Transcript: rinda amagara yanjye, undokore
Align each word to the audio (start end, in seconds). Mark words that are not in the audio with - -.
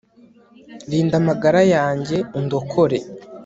rinda 0.89 1.15
amagara 1.21 1.61
yanjye, 1.75 2.17
undokore 2.39 2.97